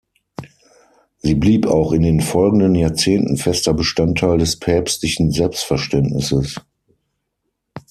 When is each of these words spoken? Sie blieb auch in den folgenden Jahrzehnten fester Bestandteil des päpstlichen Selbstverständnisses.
Sie 1.19 1.35
blieb 1.35 1.67
auch 1.67 1.91
in 1.91 2.01
den 2.01 2.21
folgenden 2.21 2.73
Jahrzehnten 2.73 3.37
fester 3.37 3.75
Bestandteil 3.75 4.39
des 4.39 4.57
päpstlichen 4.57 5.29
Selbstverständnisses. 5.31 6.59